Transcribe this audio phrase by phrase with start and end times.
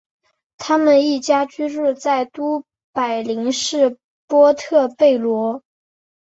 [0.57, 5.61] 他们一家居住在都柏林市波特贝罗。